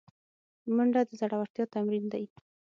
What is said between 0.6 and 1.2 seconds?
منډه د